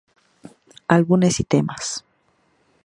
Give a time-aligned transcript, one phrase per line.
[0.87, 2.03] Álbumes y temas.